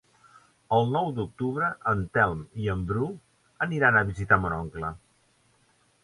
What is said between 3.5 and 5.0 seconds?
aniran a visitar mon oncle.